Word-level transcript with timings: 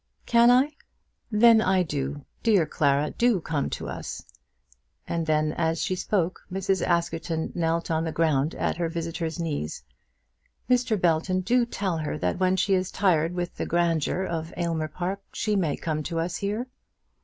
"Can 0.25 0.49
I? 0.49 0.71
Then 1.29 1.61
I 1.61 1.83
do. 1.83 2.25
Dear 2.41 2.65
Clara, 2.65 3.11
do 3.11 3.39
come 3.39 3.69
to 3.69 3.87
us." 3.87 4.23
And 5.07 5.27
then 5.27 5.51
as 5.53 5.79
she 5.83 5.95
spoke 5.95 6.41
Mrs. 6.51 6.83
Askerton 6.83 7.51
knelt 7.53 7.91
on 7.91 8.03
the 8.03 8.11
ground 8.11 8.55
at 8.55 8.77
her 8.77 8.89
visitor's 8.89 9.39
knees. 9.39 9.83
"Mr. 10.67 10.99
Belton, 10.99 11.41
do 11.41 11.67
tell 11.67 11.99
her 11.99 12.17
that 12.17 12.39
when 12.39 12.55
she 12.55 12.73
is 12.73 12.89
tired 12.89 13.35
with 13.35 13.57
the 13.57 13.67
grandeur 13.67 14.23
of 14.23 14.51
Aylmer 14.57 14.87
Park 14.87 15.21
she 15.33 15.55
may 15.55 15.77
come 15.77 16.01
to 16.01 16.19
us 16.19 16.37
here." 16.37 16.65